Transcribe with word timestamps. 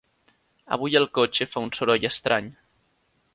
Avui 0.77 0.97
el 0.99 1.05
cotxe 1.17 1.47
fa 1.51 1.63
un 1.67 1.71
soroll 1.81 2.09
estrany. 2.11 2.49